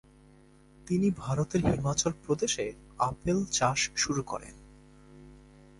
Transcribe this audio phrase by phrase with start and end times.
[0.87, 2.65] তিনি ভারতের হিমাচল প্রদেশে
[2.99, 4.55] আপেল চাষ শুরু করেন।